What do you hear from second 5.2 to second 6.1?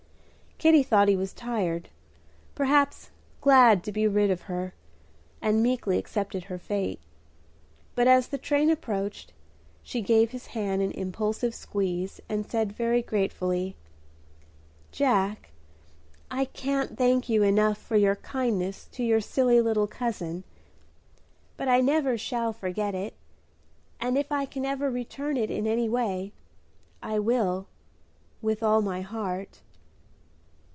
and meekly